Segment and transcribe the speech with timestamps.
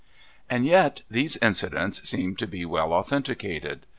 [0.49, 3.85] And yet these incidents seem to be well authenticated.